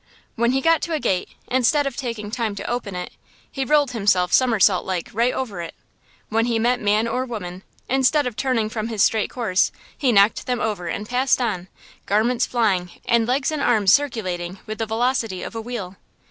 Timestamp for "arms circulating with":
13.61-14.79